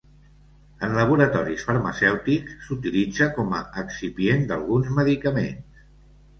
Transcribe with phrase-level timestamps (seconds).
[0.87, 5.89] En laboratoris farmacèutics s'utilitza com a excipient d'alguns medicaments.